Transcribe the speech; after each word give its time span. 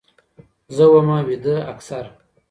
زه 0.75 0.83
ومه 0.91 1.17
ويده 1.27 1.55
اكثر 1.73 2.05